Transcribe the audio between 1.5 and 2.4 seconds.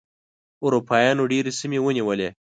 سیمې ونیولې.